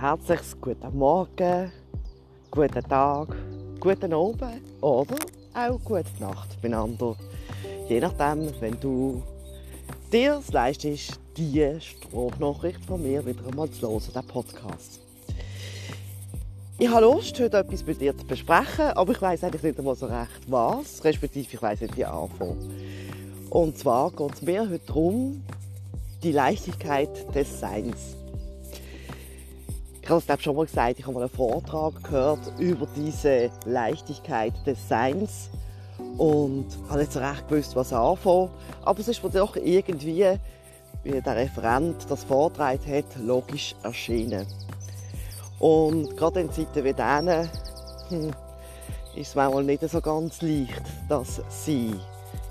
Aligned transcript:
herzliches 0.00 0.58
guten 0.58 0.96
Morgen, 0.96 1.70
guten 2.50 2.82
Tag, 2.88 3.36
guten 3.80 4.14
Abend 4.14 4.62
oder 4.80 5.16
auch 5.52 5.78
gute 5.84 6.08
Nacht 6.18 6.56
miteinander. 6.62 7.16
Je 7.86 8.00
nachdem, 8.00 8.50
wenn 8.60 8.80
du 8.80 9.22
dir 10.10 10.38
es 10.38 10.50
leistest, 10.52 11.20
diese 11.36 11.82
Sprachnachricht 11.82 12.82
von 12.86 13.02
mir 13.02 13.26
wieder 13.26 13.46
einmal 13.46 13.70
zu 13.70 13.90
hören, 13.90 14.02
den 14.14 14.26
Podcast. 14.26 15.00
Ich 16.78 16.88
habe 16.88 17.02
Lust, 17.02 17.38
heute 17.38 17.58
etwas 17.58 17.84
mit 17.84 18.00
dir 18.00 18.16
zu 18.16 18.24
besprechen, 18.24 18.86
aber 18.94 19.12
ich 19.12 19.20
weiß 19.20 19.44
eigentlich 19.44 19.64
nicht 19.64 19.78
einmal 19.78 19.96
so 19.96 20.06
recht 20.06 20.40
was, 20.46 21.04
respektive 21.04 21.46
ich 21.52 21.60
weiß 21.60 21.82
nicht, 21.82 21.98
wie 21.98 22.06
anfangen. 22.06 22.70
Und 23.50 23.76
zwar 23.76 24.10
geht 24.12 24.32
es 24.32 24.40
mir 24.40 24.62
heute 24.62 24.78
darum, 24.78 25.44
die 26.22 26.32
Leichtigkeit 26.32 27.34
des 27.34 27.60
Seins. 27.60 28.16
Ich 30.10 30.28
habe 30.28 30.38
es 30.38 30.42
schon 30.42 30.56
mal 30.56 30.66
gesagt, 30.66 30.98
ich 30.98 31.06
habe 31.06 31.14
mal 31.14 31.20
einen 31.20 31.30
Vortrag 31.30 32.02
gehört 32.02 32.40
über 32.58 32.88
diese 32.96 33.48
Leichtigkeit 33.64 34.52
des 34.66 34.88
Seins 34.88 35.50
und 36.18 36.66
habe 36.88 36.98
nicht 36.98 37.12
so 37.12 37.20
recht 37.20 37.46
gewusst, 37.46 37.76
was 37.76 37.92
anfangen. 37.92 38.50
Aber 38.82 38.98
es 38.98 39.06
ist 39.06 39.22
mir 39.22 39.30
doch 39.30 39.54
irgendwie, 39.54 40.36
wie 41.04 41.20
der 41.20 41.36
Referent 41.36 41.94
das 42.08 42.24
vortragen 42.24 42.80
hat, 42.92 43.04
logisch 43.24 43.76
erschienen. 43.84 44.48
Und 45.60 46.16
gerade 46.16 46.40
in 46.40 46.50
Zeiten 46.50 46.82
wie 46.82 46.92
diesen 46.92 47.48
hm, 48.08 48.30
ist 49.14 49.28
es 49.28 49.34
manchmal 49.36 49.62
nicht 49.62 49.88
so 49.88 50.00
ganz 50.00 50.42
leicht, 50.42 50.82
das 51.08 51.40
Sein, 51.50 52.00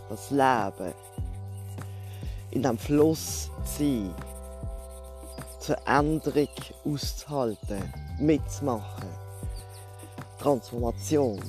das 0.07 0.31
Leben, 0.31 0.93
in 2.51 2.61
diesem 2.61 2.77
Fluss 2.77 3.49
zu 3.65 3.83
sein, 3.83 4.15
zur 5.69 5.87
Änderung 5.87 6.47
auszuhalten, 6.83 7.93
mitzumachen. 8.17 9.07
Transformation. 10.39 11.39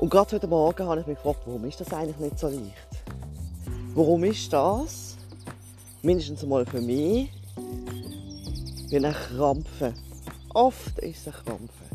Und 0.00 0.10
gerade 0.10 0.34
heute 0.34 0.48
Morgen 0.48 0.84
habe 0.84 1.00
ich 1.00 1.06
mich 1.06 1.16
gefragt, 1.16 1.42
warum 1.46 1.64
ist 1.66 1.80
das 1.80 1.92
eigentlich 1.92 2.18
nicht 2.18 2.40
so 2.40 2.48
leicht? 2.48 2.88
Warum 3.94 4.24
ist 4.24 4.52
das, 4.52 5.16
mindestens 6.02 6.42
einmal 6.42 6.66
für 6.66 6.80
mich, 6.80 7.30
wie 8.88 8.96
ein 8.96 9.12
Krampfen. 9.12 9.94
Oft 10.54 10.98
ist 10.98 11.24
es 11.24 11.26
ein 11.28 11.44
Krampfen. 11.44 11.88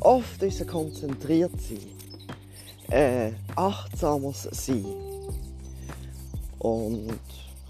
Oft 0.00 0.42
ist 0.42 0.56
es 0.56 0.60
ein 0.60 0.66
konzentriert 0.66 1.52
sein. 1.62 2.90
Äh, 2.90 3.32
achtsames 3.56 4.42
sein. 4.52 4.84
Und 6.58 7.08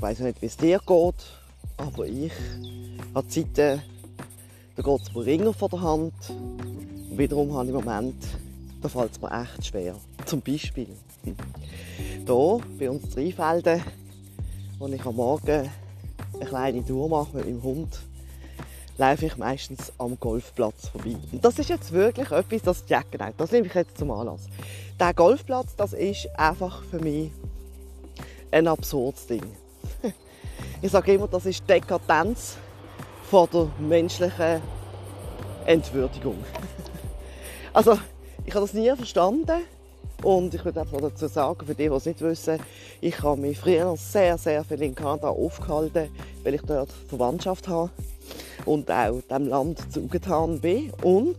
ich 0.00 0.02
weiß 0.02 0.20
nicht, 0.20 0.40
wie 0.40 0.46
es 0.46 0.56
dir 0.56 0.78
geht, 0.78 1.14
aber 1.76 2.06
ich 2.06 2.32
habe 3.14 3.28
Zeiten, 3.28 3.82
da 4.74 4.82
geht 4.82 5.00
es 5.02 5.14
mir 5.14 5.26
ringer 5.26 5.52
von 5.52 5.68
der 5.68 5.82
Hand. 5.82 6.14
Und 6.30 7.18
wiederum 7.18 7.52
habe 7.52 7.66
ich 7.66 7.74
Momente, 7.74 8.26
da 8.80 8.88
fällt 8.88 9.12
es 9.12 9.20
mir 9.20 9.30
echt 9.30 9.66
schwer. 9.66 9.94
Zum 10.24 10.40
Beispiel 10.40 10.86
hier 11.22 11.34
bei 12.78 12.90
uns 12.90 13.14
in 13.14 13.34
Rheinfelden, 13.34 13.82
wo 14.78 14.86
ich 14.86 15.04
am 15.04 15.16
Morgen 15.16 15.70
eine 16.32 16.46
kleine 16.46 16.86
Tour 16.86 17.06
mache 17.06 17.36
mit 17.36 17.44
meinem 17.44 17.62
Hund 17.62 18.00
laufe 18.96 19.26
ich 19.26 19.36
meistens 19.36 19.92
am 19.98 20.18
Golfplatz 20.18 20.88
vorbei. 20.88 21.16
Und 21.30 21.44
das 21.44 21.58
ist 21.58 21.68
jetzt 21.68 21.92
wirklich 21.92 22.30
etwas, 22.30 22.62
das 22.62 22.86
checken 22.86 23.20
auch. 23.20 23.32
Das 23.36 23.52
nehme 23.52 23.66
ich 23.66 23.74
jetzt 23.74 23.98
zum 23.98 24.10
Anlass. 24.10 24.48
Der 24.98 25.12
Golfplatz, 25.12 25.76
das 25.76 25.92
ist 25.92 26.26
einfach 26.38 26.82
für 26.84 27.00
mich 27.00 27.32
ein 28.50 28.66
absurdes 28.66 29.26
Ding. 29.26 29.44
Ich 30.82 30.90
sage 30.90 31.12
immer, 31.12 31.28
das 31.28 31.44
ist 31.44 31.68
Dekadenz 31.68 32.56
von 33.30 33.46
der 33.52 33.68
menschlichen 33.78 34.62
Entwürdigung. 35.66 36.38
Also, 37.72 37.92
ich 38.44 38.52
habe 38.52 38.66
das 38.66 38.74
nie 38.74 38.90
verstanden. 38.96 39.60
Und 40.24 40.52
ich 40.52 40.64
würde 40.64 40.80
einfach 40.80 41.00
dazu 41.00 41.28
sagen, 41.28 41.64
für 41.64 41.74
die, 41.74 41.88
die 41.88 41.94
es 41.94 42.04
nicht 42.04 42.20
wissen, 42.20 42.58
ich 43.00 43.22
habe 43.22 43.40
mich 43.40 43.58
früher 43.60 43.94
sehr, 43.96 44.36
sehr 44.38 44.64
viel 44.64 44.82
in 44.82 44.92
Kanada 44.92 45.28
aufgehalten, 45.28 46.08
weil 46.42 46.54
ich 46.54 46.62
dort 46.62 46.90
Verwandtschaft 47.08 47.68
habe 47.68 47.90
und 48.64 48.90
auch 48.90 49.22
dem 49.30 49.46
Land 49.46 49.92
zugetan 49.92 50.58
bin. 50.60 50.92
Und 51.04 51.38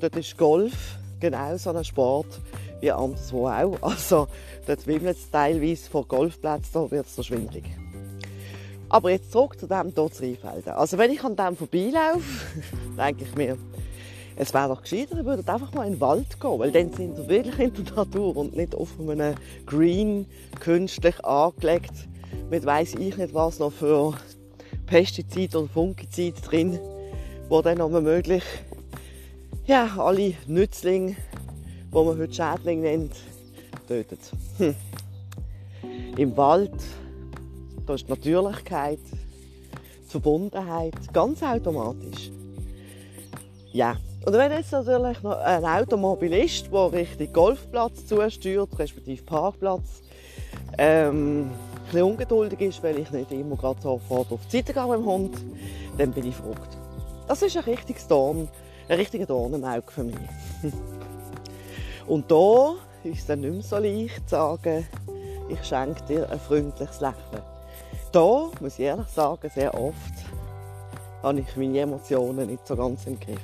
dort 0.00 0.16
ist 0.16 0.36
Golf 0.36 0.98
genau 1.18 1.56
so 1.56 1.70
ein 1.70 1.82
Sport 1.82 2.40
wie 2.80 2.92
anderswo 2.92 3.48
auch. 3.48 3.78
Also 3.80 4.28
dort 4.66 4.86
wimmelt 4.86 5.16
es 5.16 5.30
teilweise 5.30 5.88
von 5.88 6.06
Golfplätzen, 6.06 6.70
da 6.74 6.90
wird 6.90 7.06
es 7.06 7.16
so 7.16 7.22
schwindelig. 7.22 7.64
Aber 8.94 9.10
jetzt 9.10 9.32
zurück 9.32 9.58
zu 9.58 9.66
dem 9.66 9.92
hier 9.92 10.12
zu 10.12 10.22
Rheinfelden. 10.22 10.72
Also 10.72 10.98
wenn 10.98 11.10
ich 11.10 11.24
an 11.24 11.34
dem 11.34 11.56
vorbeilaufe, 11.56 12.22
denke 12.96 13.24
ich 13.24 13.34
mir, 13.34 13.58
es 14.36 14.54
wäre 14.54 14.68
doch 14.68 14.82
gescheiter, 14.82 15.16
ihr 15.16 15.24
würdet 15.24 15.48
einfach 15.48 15.72
mal 15.74 15.84
in 15.84 15.94
den 15.94 16.00
Wald 16.00 16.40
gehen, 16.40 16.58
weil 16.60 16.70
dann 16.70 16.92
sind 16.92 17.16
wir 17.16 17.28
wirklich 17.28 17.58
in 17.58 17.84
der 17.84 17.94
Natur 17.94 18.36
und 18.36 18.56
nicht 18.56 18.72
auf 18.72 18.90
einem 19.00 19.34
Green 19.66 20.26
künstlich 20.60 21.24
angelegt 21.24 21.90
mit 22.50 22.64
weiss 22.66 22.94
ich 22.94 23.16
nicht 23.16 23.34
was 23.34 23.58
noch 23.58 23.72
für 23.72 24.14
Pestizid 24.86 25.56
und 25.56 25.72
Fungizid 25.72 26.36
drin, 26.48 26.78
wo 27.48 27.62
dann 27.62 27.78
noch 27.78 27.88
möglich 27.88 28.44
ja, 29.66 29.88
alle 29.98 30.34
Nützlinge, 30.46 31.16
die 31.90 31.94
man 31.94 32.16
heute 32.16 32.32
Schädling 32.32 32.82
nennt, 32.82 33.16
tötet. 33.88 34.20
Hm. 34.58 34.76
Im 36.16 36.36
Wald, 36.36 36.70
da 37.86 37.94
ist 37.94 38.06
die 38.06 38.10
Natürlichkeit, 38.10 38.98
die 40.04 40.10
Verbundenheit, 40.10 40.94
ganz 41.12 41.42
automatisch. 41.42 42.30
Ja, 43.72 43.96
und 44.24 44.32
wenn 44.32 44.52
jetzt 44.52 44.72
natürlich 44.72 45.22
noch 45.22 45.36
ein 45.38 45.64
Automobilist, 45.64 46.72
der 46.72 46.92
Richtung 46.92 47.32
Golfplatz 47.32 48.06
zusteuert, 48.06 48.78
respektive 48.78 49.22
Parkplatz, 49.22 50.02
ähm, 50.78 51.50
bisschen 51.94 52.02
ungeduldig 52.02 52.60
ist, 52.60 52.82
weil 52.82 52.98
ich 52.98 53.10
nicht 53.10 53.30
immer 53.30 53.56
gerade 53.56 53.80
sofort 53.80 54.32
auf 54.32 54.40
die 54.50 54.58
Seite 54.58 54.72
gehe 54.72 54.86
mit 54.86 54.98
dem 54.98 55.06
Hund, 55.06 55.36
dann 55.98 56.12
bin 56.12 56.26
ich 56.26 56.34
verrückt. 56.34 56.76
Das 57.28 57.42
ist 57.42 57.56
ein 57.56 57.64
richtiges 57.64 58.06
Dorn, 58.08 58.48
ein 58.88 58.96
richtiger 58.96 59.26
Dorn 59.26 59.54
im 59.54 59.64
Auge 59.64 59.90
für 59.90 60.04
mich. 60.04 60.16
Und 62.06 62.30
da 62.30 62.74
ist 63.04 63.20
es 63.20 63.26
dann 63.26 63.40
nicht 63.40 63.52
mehr 63.52 63.62
so 63.62 63.78
leicht 63.78 64.28
zu 64.28 64.36
sagen, 64.36 64.86
ich 65.48 65.64
schenke 65.64 66.02
dir 66.06 66.30
ein 66.30 66.40
freundliches 66.40 67.00
Lächeln. 67.00 67.53
Da, 68.14 68.48
muss 68.60 68.78
ich 68.78 68.84
ehrlich 68.84 69.08
sagen, 69.08 69.50
sehr 69.52 69.74
oft 69.74 69.96
habe 71.20 71.40
ich 71.40 71.56
meine 71.56 71.80
Emotionen 71.80 72.46
nicht 72.46 72.64
so 72.64 72.76
ganz 72.76 73.08
im 73.08 73.18
Griff. 73.18 73.40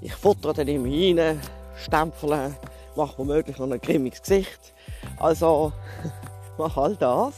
Ich 0.00 0.14
futter 0.14 0.54
dann 0.54 0.68
immer 0.68 0.88
rein, 0.88 1.38
stempele, 1.76 2.54
mache 2.96 3.18
womöglich 3.18 3.58
noch 3.58 3.70
ein 3.70 3.78
grimmiges 3.78 4.22
Gesicht. 4.22 4.72
Also, 5.18 5.70
mache 6.58 6.80
all 6.80 6.96
das, 6.96 7.34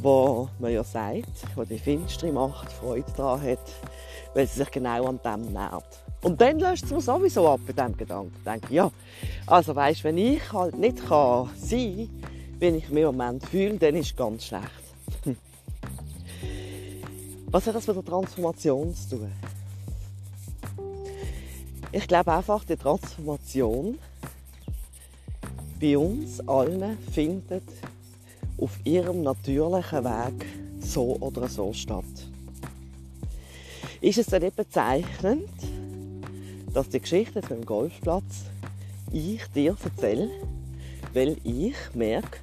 was 0.00 0.48
man 0.58 0.72
ja 0.72 0.82
sagt, 0.82 1.28
was 1.56 1.68
die 1.68 1.78
finstere 1.78 2.32
Macht 2.32 2.72
Freude 2.72 3.12
daran 3.14 3.42
hat, 3.42 3.70
weil 4.32 4.46
sie 4.46 4.60
sich 4.60 4.70
genau 4.70 5.04
an 5.08 5.20
dem 5.22 5.52
nährt. 5.52 5.84
Und 6.22 6.40
dann 6.40 6.58
löst 6.58 6.84
es 6.84 6.90
mir 6.90 7.02
sowieso 7.02 7.50
ab 7.50 7.60
bei 7.66 7.74
diesem 7.74 7.94
Gedanken. 7.98 8.32
Ich 8.38 8.44
denke, 8.44 8.74
ja, 8.74 8.90
also 9.46 9.76
weißt, 9.76 10.04
wenn 10.04 10.16
ich 10.16 10.50
halt 10.54 10.78
nicht 10.78 11.06
kann 11.06 11.50
sein 11.56 12.08
kann, 12.08 12.60
wie 12.60 12.66
ich 12.68 12.88
mich 12.88 13.02
im 13.02 13.18
Moment 13.18 13.44
fühle, 13.44 13.76
dann 13.76 13.94
ist 13.96 14.06
es 14.06 14.16
ganz 14.16 14.46
schlecht. 14.46 14.83
Was 17.54 17.68
hat 17.68 17.76
das 17.76 17.86
mit 17.86 17.94
der 17.94 18.04
Transformation 18.04 18.92
zu 18.96 19.10
tun? 19.10 19.32
Ich 21.92 22.08
glaube 22.08 22.32
einfach, 22.32 22.64
die 22.64 22.74
Transformation 22.74 23.96
bei 25.80 25.96
uns 25.96 26.40
allen 26.48 26.98
findet 27.12 27.62
auf 28.58 28.72
ihrem 28.82 29.22
natürlichen 29.22 30.02
Weg 30.02 30.46
so 30.80 31.16
oder 31.20 31.48
so 31.48 31.72
statt. 31.72 32.02
Ist 34.00 34.18
es 34.18 34.26
dann 34.26 34.42
nicht 34.42 34.56
bezeichnend, 34.56 35.48
dass 36.72 36.88
die 36.88 36.98
Geschichte 36.98 37.40
vom 37.40 37.64
Golfplatz 37.64 38.46
ich 39.12 39.46
dir 39.54 39.76
erzähle, 39.80 40.28
weil 41.12 41.36
ich 41.44 41.76
merke, 41.94 42.38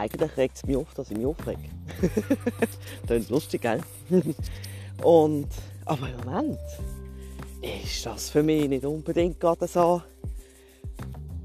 eigentlich 0.00 0.36
regt 0.36 0.56
es 0.56 0.64
mich 0.64 0.76
auf, 0.76 0.92
dass 0.94 1.10
ich 1.10 1.16
mich 1.16 1.26
aufrege. 1.26 1.68
das 3.06 3.18
ist 3.18 3.30
lustig, 3.30 3.62
gell? 3.62 3.80
Und, 5.02 5.48
aber 5.84 6.08
im 6.08 6.16
Moment 6.24 6.58
ist 7.60 8.06
das 8.06 8.30
für 8.30 8.42
mich 8.42 8.68
nicht 8.68 8.84
unbedingt 8.84 9.38
gerade 9.38 9.66
so 9.66 10.02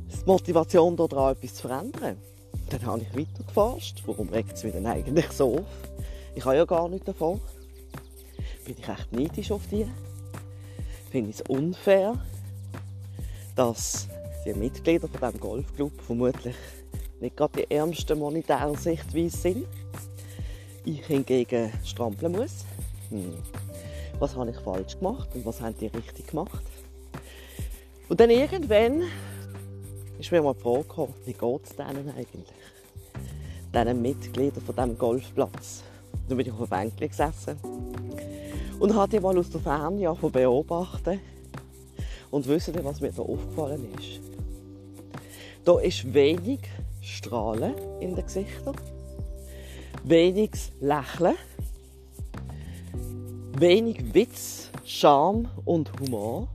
die 0.09 0.25
Motivation, 0.25 0.95
daran 0.95 1.33
etwas 1.33 1.55
zu 1.55 1.67
verändern. 1.67 2.17
Dann 2.69 2.85
habe 2.85 3.01
ich 3.01 3.15
weitergeforscht. 3.15 4.03
Warum 4.05 4.29
regt 4.29 4.53
es 4.53 4.63
mich 4.63 4.73
denn 4.73 4.85
eigentlich 4.85 5.31
so 5.31 5.59
auf? 5.59 5.65
Ich 6.33 6.43
habe 6.45 6.55
ja 6.55 6.65
gar 6.65 6.89
nichts 6.89 7.05
davon. 7.05 7.39
Bin 8.65 8.75
ich 8.77 8.87
echt 8.87 9.11
neidisch 9.11 9.51
auf 9.51 9.61
die? 9.69 9.85
Finde 11.11 11.29
ich 11.29 11.35
es 11.37 11.41
unfair, 11.43 12.15
dass 13.55 14.07
die 14.45 14.53
Mitglieder 14.53 15.07
von 15.07 15.19
diesem 15.19 15.39
Golfclub 15.39 16.01
vermutlich 16.01 16.55
nicht 17.25 17.37
gerade 17.37 17.63
die 17.63 17.75
ärmsten 17.75 18.19
monetären 18.19 18.75
Sichtweise 18.75 19.35
sind. 19.35 19.67
Ich 20.85 21.05
hingegen 21.05 21.71
strampeln 21.83 22.31
muss. 22.31 22.65
hm, 23.09 23.33
was 24.19 24.35
habe 24.35 24.51
ich 24.51 24.57
falsch 24.57 24.97
gemacht 24.97 25.29
und 25.33 25.45
was 25.45 25.59
haben 25.59 25.75
die 25.79 25.87
richtig 25.87 26.27
gemacht. 26.27 26.63
Und 28.07 28.19
dann 28.19 28.29
irgendwann 28.29 29.03
ist 30.19 30.31
mir 30.31 30.41
mal 30.41 30.53
die 30.53 30.61
Frage 30.61 31.13
wie 31.25 31.33
geht 31.33 31.63
es 31.63 31.75
denen 31.75 32.09
eigentlich? 32.15 32.45
Diesen 33.73 34.01
Mitgliedern 34.01 34.63
von 34.63 34.75
diesem 34.75 34.97
Golfplatz. 34.97 35.83
Dann 36.27 36.37
bin 36.37 36.45
ich 36.45 36.53
auf 36.53 36.71
einem 36.71 36.91
Bänkchen 36.91 37.09
gesessen 37.09 37.57
und 38.79 38.93
habe 38.93 39.09
die 39.09 39.19
mal 39.19 39.37
aus 39.37 39.49
der 39.49 39.61
Ferne 39.61 40.15
beobachten 40.31 41.19
und 42.29 42.47
wissen, 42.47 42.75
was 42.83 43.01
mir 43.01 43.11
da 43.11 43.23
aufgefallen 43.23 43.87
ist. 43.97 44.21
Da 45.65 45.79
ist 45.79 46.13
wenig 46.13 46.59
Strahlen 47.05 47.75
in 47.99 48.15
den 48.15 48.25
Gesichtern, 48.25 48.75
wenig 50.03 50.51
Lächeln, 50.81 51.35
wenig 53.57 54.13
Witz, 54.13 54.69
Scham 54.83 55.47
und 55.65 55.91
Humor, 55.99 56.47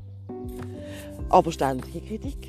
aber 1.28 1.52
ständige 1.52 2.00
Kritik. 2.00 2.48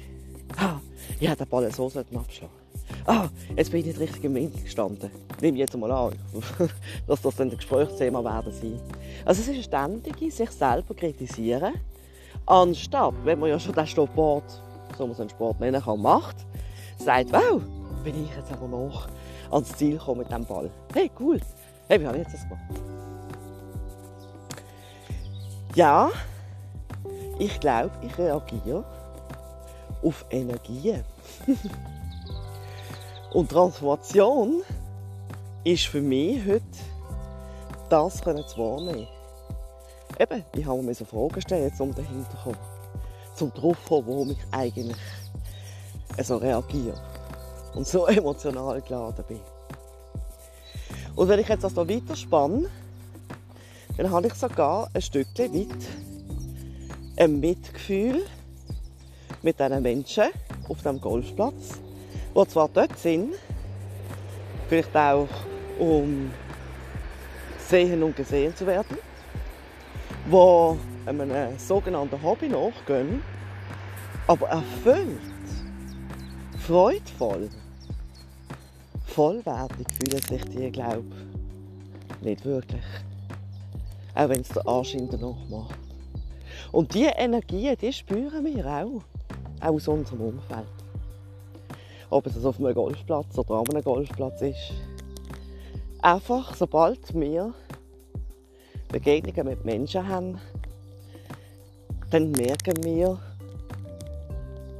Ah, 0.57 0.79
ich 1.19 1.29
hätte 1.29 1.45
den 1.45 1.49
Ball 1.49 1.71
so 1.71 1.85
abschlagen 1.85 2.61
Ah, 3.05 3.29
jetzt 3.55 3.71
bin 3.71 3.81
ich 3.81 3.85
nicht 3.87 3.99
richtig 3.99 4.23
im 4.23 4.35
Wind 4.35 4.63
gestanden. 4.63 5.09
Nehme 5.39 5.57
ich 5.57 5.61
jetzt 5.61 5.77
mal 5.77 5.91
an, 5.91 6.13
dass 7.07 7.21
das 7.21 7.35
dann 7.35 7.49
ein 7.49 7.55
Gesprächsthema 7.55 8.23
werden 8.23 8.51
sein. 8.51 8.79
Also 9.25 9.41
es 9.41 9.47
ist 9.47 9.55
ein 9.55 9.63
ständiges 9.63 10.37
sich 10.37 10.51
selber 10.51 10.93
kritisieren, 10.93 11.73
anstatt, 12.45 13.13
wenn 13.23 13.39
man 13.39 13.49
ja 13.49 13.59
schon 13.59 13.73
den 13.73 13.87
Sport, 13.87 14.61
so 14.97 15.07
man 15.07 15.15
es 15.15 15.31
Sport 15.31 15.59
nennen 15.59 15.81
kann, 15.81 16.01
macht, 16.01 16.35
sagt, 16.97 17.31
wow, 17.31 17.61
bin 18.03 18.23
ich 18.23 18.35
jetzt 18.35 18.51
aber 18.51 18.67
noch 18.67 19.07
ans 19.51 19.75
Ziel 19.77 19.97
gekommen 19.97 20.19
mit 20.19 20.29
diesem 20.29 20.45
Ball. 20.45 20.69
Hey, 20.93 21.09
cool. 21.19 21.39
Hey, 21.87 21.99
wie 22.01 22.07
habe 22.07 22.17
ich 22.17 22.23
jetzt 22.23 22.33
das 22.33 22.43
gemacht? 22.43 22.61
Ja, 25.75 26.09
ich 27.39 27.59
glaube, 27.59 27.91
ich 28.01 28.17
reagiere 28.17 28.83
auf 30.03 30.25
Energien. 30.29 31.03
Und 33.33 33.49
Transformation 33.49 34.61
ist 35.63 35.85
für 35.85 36.01
mich 36.01 36.45
heute, 36.45 36.63
das 37.89 38.17
zu 38.17 38.57
wahrnehmen. 38.57 39.07
Eben, 40.19 40.43
ich 40.53 40.65
habe 40.65 40.81
mir 40.81 40.93
so 40.93 41.05
Fragen 41.05 41.41
stellen, 41.41 41.71
um 41.79 41.95
dahinter 41.95 42.29
zu 42.31 42.37
kommen. 42.37 42.57
Zum 43.35 43.53
drauf 43.53 43.77
warum 43.89 44.31
ich 44.31 44.39
eigentlich 44.51 44.97
so 46.21 46.37
reagiere. 46.37 47.10
Und 47.73 47.87
so 47.87 48.05
emotional 48.07 48.81
geladen 48.81 49.25
bin. 49.27 49.39
Und 51.15 51.27
wenn 51.27 51.39
ich 51.39 51.47
jetzt 51.47 51.63
das 51.63 51.75
noch 51.75 51.87
weiter 51.87 52.15
spanne, 52.15 52.69
dann 53.97 54.09
habe 54.11 54.27
ich 54.27 54.33
sogar 54.33 54.89
ein 54.93 55.01
Stückchen 55.01 55.53
weit 55.53 55.77
ein 57.17 57.39
Mitgefühl 57.39 58.23
mit 59.41 59.59
diesen 59.59 59.83
Menschen 59.83 60.23
auf 60.67 60.81
dem 60.81 60.99
Golfplatz, 61.01 61.79
die 62.35 62.47
zwar 62.47 62.69
dort 62.69 62.97
sind, 62.97 63.33
vielleicht 64.69 64.95
auch 64.95 65.27
um 65.77 66.31
sehen 67.67 68.01
und 68.03 68.15
gesehen 68.15 68.55
zu 68.55 68.65
werden, 68.65 68.97
die 70.25 71.09
einem 71.09 71.57
sogenannten 71.57 72.21
Hobby 72.23 72.47
nachgehen, 72.47 73.21
aber 74.27 74.49
erfüllt, 74.49 75.19
freudvoll, 76.65 77.49
vollwertig 79.11 79.87
fühlen 79.91 80.21
sich 80.21 80.45
die, 80.45 80.71
glaube 80.71 81.03
ich, 82.19 82.25
nicht 82.25 82.45
wirklich. 82.45 82.83
Auch 84.15 84.29
wenn 84.29 84.41
es 84.41 84.49
der 84.49 84.67
Anschein 84.67 85.09
danach 85.09 85.49
macht. 85.49 85.77
Und 86.71 86.93
diese 86.93 87.11
Energien, 87.11 87.75
die 87.81 87.91
spüren 87.91 88.45
wir 88.45 88.65
auch, 88.65 89.01
auch 89.59 89.73
aus 89.73 89.87
unserem 89.87 90.21
Umfeld. 90.21 90.65
Ob 92.09 92.25
es 92.25 92.43
auf 92.43 92.59
einem 92.59 92.73
Golfplatz 92.73 93.37
oder 93.37 93.55
an 93.55 93.69
einem 93.69 93.83
Golfplatz 93.83 94.41
ist. 94.41 94.73
Einfach, 96.01 96.55
sobald 96.55 97.13
wir 97.13 97.53
Begegnungen 98.89 99.47
mit 99.47 99.65
Menschen 99.65 100.07
haben, 100.07 100.39
dann 102.09 102.31
merken 102.31 102.83
wir, 102.83 103.19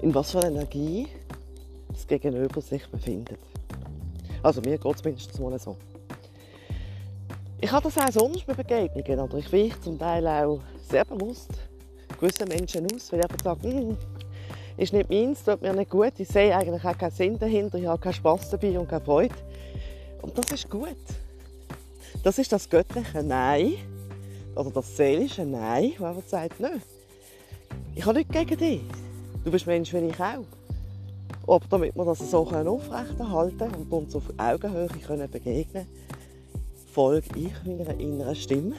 in 0.01 0.13
was 0.15 0.31
für 0.31 0.39
einer 0.39 0.61
Energie 0.61 1.07
das 1.89 2.07
Gegenüber 2.07 2.59
sich 2.61 2.87
befindet. 2.89 3.39
Also 4.43 4.61
mir 4.61 4.77
geht 4.77 4.95
es 4.95 5.03
mindestens 5.03 5.39
mal 5.39 5.57
so. 5.59 5.77
Ich 7.59 7.71
habe 7.71 7.83
das 7.83 7.97
auch 7.97 8.11
sonst 8.11 8.47
mit 8.47 8.57
Begegnungen, 8.57 9.19
oder 9.19 9.37
ich 9.37 9.53
weiche 9.53 9.79
zum 9.81 9.99
Teil 9.99 10.27
auch 10.27 10.59
sehr 10.89 11.05
bewusst 11.05 11.51
gewissen 12.19 12.47
Menschen 12.47 12.87
aus, 12.93 13.11
weil 13.11 13.19
ich 13.19 13.25
einfach 13.25 13.43
sage, 13.43 13.63
hm, 13.63 13.97
ist 14.77 14.93
nicht 14.93 15.09
meins, 15.09 15.43
tut 15.43 15.61
mir 15.61 15.73
nicht 15.73 15.91
gut, 15.91 16.13
ich 16.17 16.27
sehe 16.27 16.55
eigentlich 16.55 16.83
auch 16.83 16.97
keinen 16.97 17.11
Sinn 17.11 17.37
dahinter, 17.37 17.77
ich 17.77 17.85
habe 17.85 17.99
keinen 17.99 18.13
Spass 18.13 18.49
dabei 18.49 18.79
und 18.79 18.87
keine 18.87 19.03
Freude. 19.03 19.35
Und 20.21 20.37
das 20.37 20.51
ist 20.51 20.69
gut. 20.69 20.95
Das 22.23 22.37
ist 22.37 22.51
das 22.51 22.69
göttliche 22.69 23.23
Nein, 23.23 23.75
oder 24.55 24.69
das 24.69 24.95
seelische 24.95 25.45
Nein, 25.45 25.93
wo 25.97 26.05
einfach 26.05 26.27
sagt, 26.27 26.59
nein, 26.59 26.81
ich 27.95 28.05
habe 28.05 28.17
nichts 28.17 28.33
gegen 28.33 28.57
dich. 28.57 28.81
Du 29.43 29.51
bist 29.51 29.65
Mensch 29.65 29.91
wie 29.93 29.97
ich 29.97 30.19
auch. 30.19 30.45
Aber 31.47 31.65
damit 31.69 31.95
wir 31.95 32.05
das 32.05 32.19
so 32.19 32.47
aufrechterhalten 32.47 33.57
können 33.57 33.73
und 33.75 33.91
uns 33.91 34.15
auf 34.15 34.23
Augenhöhe 34.37 34.87
können 34.87 35.29
begegnen 35.29 35.87
folge 36.91 37.27
ich 37.35 37.53
meiner 37.65 37.97
inneren 37.99 38.35
Stimme. 38.35 38.75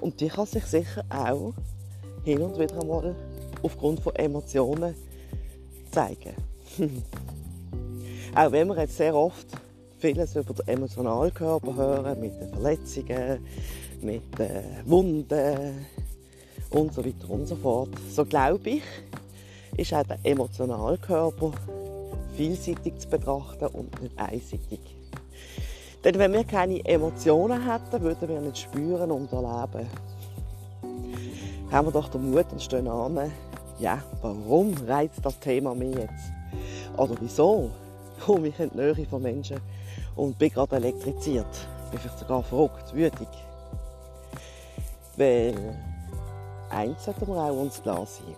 Und 0.00 0.20
die 0.20 0.28
kann 0.28 0.46
sich 0.46 0.64
sicher 0.64 1.04
auch 1.08 1.54
hin 2.24 2.42
und 2.42 2.58
wieder 2.58 2.80
einmal 2.80 3.14
aufgrund 3.62 4.00
von 4.00 4.14
Emotionen 4.16 4.94
zeigen. 5.90 6.34
auch 8.34 8.52
wenn 8.52 8.68
wir 8.68 8.78
jetzt 8.78 8.96
sehr 8.96 9.14
oft 9.14 9.46
vieles 9.98 10.34
über 10.34 10.52
den 10.52 10.68
Emotionalkörper 10.68 11.76
hören, 11.76 12.20
mit 12.20 12.38
den 12.40 12.50
Verletzungen, 12.50 13.38
mit 14.02 14.38
den 14.38 14.64
Wunden 14.84 15.86
und 16.70 16.92
so 16.92 17.04
weiter 17.04 17.30
und 17.30 17.46
so 17.46 17.56
fort, 17.56 17.90
so 18.10 18.24
glaube 18.24 18.68
ich, 18.68 18.82
ist 19.76 19.92
auch 19.94 20.04
der 20.04 20.18
Emotionalkörper 20.22 21.52
vielseitig 22.36 22.98
zu 22.98 23.08
betrachten 23.08 23.66
und 23.66 24.02
nicht 24.02 24.18
einseitig. 24.18 24.80
Denn 26.02 26.18
wenn 26.18 26.32
wir 26.32 26.44
keine 26.44 26.84
Emotionen 26.84 27.70
hätten, 27.70 28.02
würden 28.02 28.28
wir 28.28 28.40
nicht 28.40 28.58
spüren 28.58 29.10
und 29.10 29.32
erleben. 29.32 29.88
Haben 31.70 31.86
wir 31.88 31.92
doch 31.92 32.08
den 32.08 32.30
Mut 32.30 32.46
und 32.52 32.62
stehen 32.62 32.88
an, 32.88 33.32
ja, 33.78 33.98
warum 34.20 34.74
reizt 34.86 35.24
das 35.24 35.38
Thema 35.40 35.74
mich 35.74 35.96
jetzt? 35.96 36.32
Oder 36.96 37.14
wieso 37.20 37.70
komme 38.24 38.48
ich 38.48 38.60
in 38.60 38.70
Nähe 38.74 39.06
von 39.06 39.22
Menschen 39.22 39.58
und 40.14 40.38
bin 40.38 40.50
gerade 40.50 40.76
elektriziert? 40.76 41.46
Bin 41.90 41.98
vielleicht 42.00 42.18
sogar 42.18 42.42
verrückt, 42.42 42.94
wütig. 42.94 43.28
Weil 45.16 45.54
eins 46.70 47.04
sollten 47.04 47.26
wir 47.26 47.36
auch 47.36 47.60
uns 47.60 47.82
klar 47.82 48.06
sein. 48.06 48.36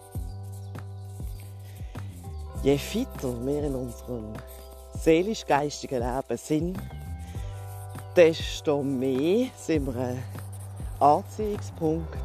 Je 2.67 2.79
fitter 2.79 3.33
wir 3.45 3.63
in 3.63 3.77
unserem 3.77 4.33
seelisch-geistigen 4.99 6.01
Leben 6.01 6.37
sind, 6.37 6.77
desto 8.17 8.83
mehr 8.83 9.47
sind 9.57 9.87
wir 9.87 10.03
ein 10.03 10.23
Anziehungspunkt 10.99 12.19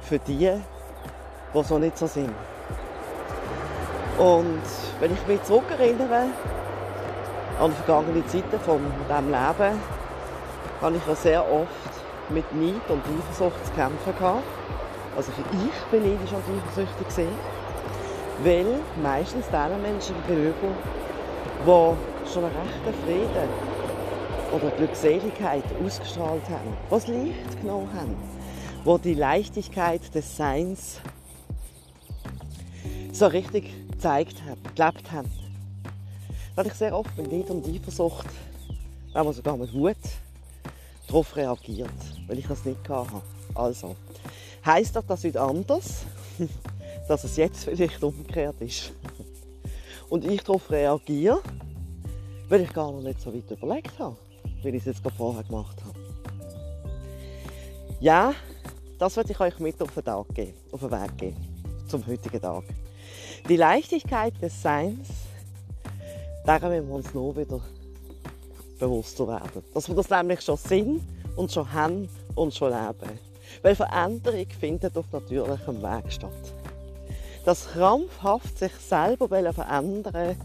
für 0.00 0.18
die, 0.20 0.50
die 1.52 1.62
so 1.62 1.78
nicht 1.78 1.98
so 1.98 2.06
sind. 2.06 2.32
Und 4.16 4.62
wenn 4.98 5.12
ich 5.12 5.26
mich 5.26 5.42
zurückerinnere 5.42 6.28
an 7.60 7.72
vergangene 7.72 8.26
Zeiten 8.28 8.58
von 8.60 8.80
diesem 9.06 9.26
Leben, 9.26 9.80
habe 10.80 10.96
ich 10.96 11.06
ja 11.06 11.14
sehr 11.14 11.52
oft 11.52 12.30
mit 12.30 12.50
Neid 12.54 12.88
und 12.88 13.02
Eifersucht 13.04 13.66
zu 13.66 13.72
kämpfen 13.72 14.16
gehabt. 14.18 14.42
Also 15.18 15.32
ich 15.36 15.90
bin 15.90 16.02
neidisch 16.02 16.32
und 16.32 16.44
eifersüchtig 16.64 17.08
gesehen, 17.08 17.55
weil 18.42 18.66
meistens 19.02 19.46
diesen 19.46 19.82
Menschen 19.82 20.14
gegenüber, 20.26 20.74
die 21.64 22.30
schon 22.32 22.44
einen 22.44 22.54
rechten 22.56 23.04
Frieden 23.04 23.48
oder 24.52 24.70
Glückseligkeit 24.76 25.64
ausgestrahlt 25.84 26.48
haben, 26.48 26.76
was 26.90 27.06
Licht 27.06 27.60
genommen 27.60 27.88
haben, 27.94 28.16
wo 28.84 28.98
die 28.98 29.14
Leichtigkeit 29.14 30.14
des 30.14 30.36
Seins 30.36 31.00
so 33.12 33.26
richtig 33.26 33.72
gezeigt 33.90 34.42
haben, 34.46 34.60
gelebt 34.74 35.10
haben. 35.12 35.30
Habe 36.56 36.68
ich 36.68 36.74
sehr 36.74 36.96
oft 36.96 37.16
mit 37.16 37.32
Neid 37.32 37.50
und 37.50 37.66
Eifersucht, 37.66 38.26
wenn 39.12 39.24
man 39.24 39.34
sogar 39.34 39.56
mit 39.56 39.72
Wut, 39.74 39.96
darauf 41.06 41.36
reagiert, 41.36 41.90
weil 42.26 42.38
ich 42.38 42.46
das 42.46 42.64
nicht 42.64 42.88
hatte. 42.88 43.22
Also, 43.54 43.96
heisst 44.64 44.96
das 44.96 45.06
das 45.06 45.22
wieder 45.22 45.42
anders, 45.42 46.04
dass 47.08 47.24
es 47.24 47.36
jetzt 47.36 47.64
vielleicht 47.64 48.02
umgekehrt 48.02 48.60
ist? 48.60 48.92
Und 50.08 50.24
ich 50.24 50.42
darauf 50.42 50.70
reagiere, 50.70 51.40
weil 52.48 52.62
ich 52.62 52.72
gar 52.72 52.92
noch 52.92 53.02
nicht 53.02 53.20
so 53.20 53.34
weit 53.34 53.50
überlegt 53.50 53.98
habe 53.98 54.16
wie 54.62 54.76
ich 54.76 54.82
es 54.82 54.84
jetzt 54.86 55.02
gerade 55.02 55.16
vorher 55.16 55.44
gemacht 55.44 55.76
habe. 55.84 55.98
Ja, 58.00 58.34
das 58.98 59.16
würde 59.16 59.32
ich 59.32 59.40
euch 59.40 59.58
mit 59.58 59.80
auf 59.80 59.92
den, 59.94 60.04
Tag 60.04 60.26
geben, 60.34 60.54
auf 60.72 60.80
den 60.80 60.90
Weg 60.90 61.18
geben, 61.18 61.36
zum 61.88 62.06
heutigen 62.06 62.40
Tag. 62.40 62.64
Die 63.48 63.56
Leichtigkeit 63.56 64.34
des 64.42 64.60
Seins, 64.60 65.08
daran 66.44 66.70
müssen 66.70 66.88
wir 66.88 66.94
uns 66.96 67.14
nur 67.14 67.36
wieder 67.36 67.60
bewusster 68.78 69.26
werden. 69.28 69.62
Dass 69.72 69.88
wir 69.88 69.94
das 69.94 70.10
nämlich 70.10 70.40
schon 70.40 70.56
sind 70.56 71.02
und 71.36 71.50
schon 71.50 71.72
haben 71.72 72.08
und 72.34 72.54
schon 72.54 72.70
leben. 72.70 73.18
Weil 73.62 73.74
Veränderung 73.74 74.46
findet 74.58 74.96
auf 74.96 75.06
natürlichem 75.12 75.80
Weg 75.82 76.12
statt. 76.12 76.55
Das 77.46 77.68
krampfhaft 77.68 78.58
sich 78.58 78.72
selber 78.72 79.28
verändern 79.28 80.36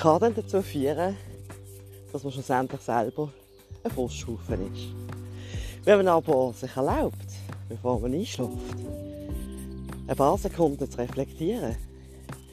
kann 0.00 0.20
dann 0.20 0.32
dazu 0.32 0.62
führen, 0.62 1.16
dass 2.12 2.22
man 2.22 2.32
schlussendlich 2.32 2.80
selber 2.82 3.32
ein 3.82 3.90
Frusthaufen 3.90 4.72
ist. 4.72 4.94
Wenn 5.84 5.96
man 5.96 6.06
aber 6.06 6.52
sich 6.52 6.76
erlaubt, 6.76 7.16
bevor 7.68 7.98
man 7.98 8.14
einschläft, 8.14 8.52
ein 10.06 10.16
paar 10.16 10.38
Sekunden 10.38 10.88
zu 10.88 10.98
reflektieren, 10.98 11.74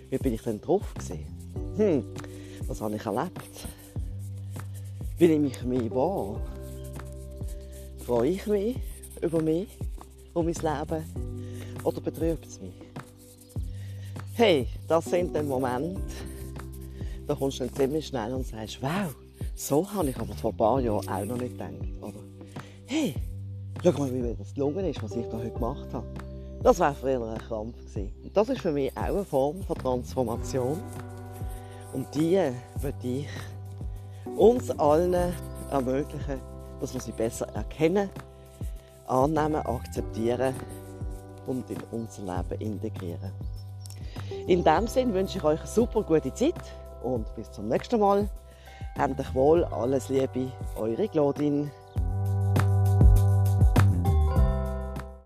wie 0.10 0.18
bin 0.18 0.34
ich 0.34 0.42
denn 0.42 0.60
drauf 0.60 0.92
gewesen? 0.96 1.28
Hm, 1.76 2.04
was 2.66 2.82
habe 2.82 2.96
ich 2.96 3.06
erlebt? 3.06 3.68
Wie 5.20 5.28
nehme 5.28 5.50
ich 5.50 5.64
mich 5.64 5.92
wahr? 5.92 6.42
Freue 8.04 8.30
ich 8.30 8.48
mich 8.48 8.78
über 9.22 9.40
mich 9.40 9.68
und 10.34 10.46
mein 10.46 10.56
Leben 10.56 11.06
oder 11.84 12.02
betrübt 12.02 12.48
es 12.48 12.60
mich? 12.60 12.87
Hey, 14.40 14.68
das 14.88 15.06
sind 15.06 15.36
dann 15.36 15.48
Momente, 15.48 16.00
da 17.26 17.34
kommst 17.34 17.60
du 17.60 17.64
dann 17.64 17.74
ziemlich 17.74 18.06
schnell 18.06 18.36
und 18.36 18.46
sagst, 18.46 18.80
wow, 18.84 19.16
so 19.56 19.92
habe 19.92 20.12
ich 20.12 20.16
aber 20.16 20.32
vor 20.36 20.52
ein 20.52 20.58
paar 20.58 20.80
Jahren 20.80 21.10
auch 21.10 21.26
noch 21.26 21.38
nicht 21.38 21.54
gedacht. 21.54 21.74
Oder, 22.00 22.20
hey, 22.86 23.16
schau 23.82 23.94
mal, 23.94 24.14
wie 24.14 24.20
mir 24.20 24.36
das 24.36 24.54
gelungen 24.54 24.86
ist, 24.86 25.02
was 25.02 25.16
ich 25.16 25.26
da 25.26 25.40
heute 25.40 25.50
gemacht 25.50 25.92
habe. 25.92 26.06
Das 26.62 26.78
war 26.78 26.94
früher 26.94 27.20
ein 27.28 27.40
Krampf 27.40 27.78
gewesen. 27.78 28.14
Und 28.24 28.38
das 28.38 28.50
ist 28.50 28.62
für 28.62 28.72
mich 28.72 28.96
auch 28.96 29.02
eine 29.06 29.26
Form 29.26 29.64
von 29.64 29.76
Transformation. 29.76 30.80
Und 31.94 32.14
die 32.14 32.40
möchte 32.84 33.08
ich 33.08 33.28
uns 34.38 34.70
allen 34.70 35.34
ermöglichen, 35.72 36.40
dass 36.80 36.94
wir 36.94 37.02
sie 37.02 37.12
besser 37.12 37.48
erkennen, 37.56 38.12
annehmen, 39.08 39.66
akzeptieren 39.66 40.54
und 41.48 41.68
in 41.72 41.80
unser 41.90 42.22
Leben 42.22 42.62
integrieren. 42.62 43.47
In 44.48 44.64
diesem 44.64 44.88
Sinne 44.88 45.14
wünsche 45.14 45.40
ich 45.40 45.44
euch 45.44 45.60
eine 45.60 45.68
super 45.68 46.04
gute 46.04 46.34
Zeit 46.34 46.54
und 47.04 47.26
bis 47.36 47.52
zum 47.52 47.68
nächsten 47.68 48.00
Mal. 48.00 48.30
Habt 48.98 49.20
euch 49.20 49.36
wohl, 49.36 49.66
alles 49.66 50.08
Liebe, 50.08 50.50
eure 50.78 51.10
Claudine. 51.10 51.70